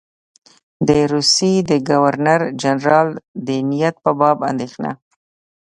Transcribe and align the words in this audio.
د 0.87 0.89
روسیې 1.13 1.55
د 1.69 1.71
ګورنر 1.89 2.41
جنرال 2.61 3.09
د 3.47 3.49
نیت 3.69 3.95
په 4.03 4.11
باب 4.19 4.37
اندېښنه. 4.51 4.91